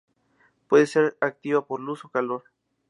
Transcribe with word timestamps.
Puede 0.67 0.87
ser 0.87 1.15
activada 1.21 1.61
por 1.67 1.83
calor 2.11 2.11
o 2.13 2.21
luz. 2.23 2.43